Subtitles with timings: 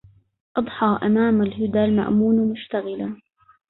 [0.57, 3.17] أضحى إمام الهدى المأمون مشتغلا